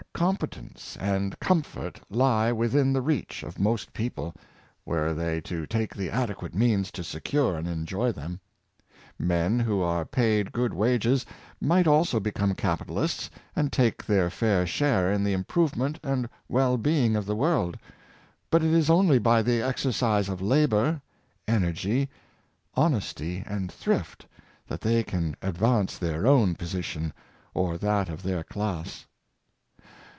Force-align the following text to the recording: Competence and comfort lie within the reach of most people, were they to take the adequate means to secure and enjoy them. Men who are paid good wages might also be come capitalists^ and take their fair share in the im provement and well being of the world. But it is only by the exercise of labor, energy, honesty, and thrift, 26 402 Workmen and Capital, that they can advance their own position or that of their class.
Competence 0.13 0.97
and 0.99 1.39
comfort 1.39 1.99
lie 2.07 2.51
within 2.51 2.93
the 2.93 3.01
reach 3.01 3.41
of 3.41 3.57
most 3.57 3.91
people, 3.91 4.35
were 4.85 5.15
they 5.15 5.41
to 5.41 5.65
take 5.65 5.95
the 5.95 6.11
adequate 6.11 6.53
means 6.53 6.91
to 6.91 7.03
secure 7.03 7.55
and 7.57 7.67
enjoy 7.67 8.11
them. 8.11 8.39
Men 9.17 9.59
who 9.61 9.81
are 9.81 10.05
paid 10.05 10.51
good 10.51 10.75
wages 10.75 11.25
might 11.59 11.87
also 11.87 12.19
be 12.19 12.29
come 12.29 12.53
capitalists^ 12.53 13.31
and 13.55 13.73
take 13.73 14.05
their 14.05 14.29
fair 14.29 14.67
share 14.67 15.11
in 15.11 15.23
the 15.23 15.33
im 15.33 15.43
provement 15.43 15.97
and 16.03 16.29
well 16.47 16.77
being 16.77 17.15
of 17.15 17.25
the 17.25 17.35
world. 17.35 17.75
But 18.51 18.63
it 18.63 18.75
is 18.75 18.91
only 18.91 19.17
by 19.17 19.41
the 19.41 19.63
exercise 19.63 20.29
of 20.29 20.39
labor, 20.39 21.01
energy, 21.47 22.09
honesty, 22.75 23.43
and 23.47 23.71
thrift, 23.71 24.27
26 24.67 24.83
402 24.83 24.87
Workmen 24.87 25.25
and 25.25 25.33
Capital, 25.33 25.39
that 25.47 25.49
they 25.49 25.65
can 25.65 25.75
advance 25.81 25.97
their 25.97 26.27
own 26.27 26.53
position 26.53 27.11
or 27.55 27.79
that 27.79 28.07
of 28.07 28.21
their 28.21 28.43
class. 28.43 29.07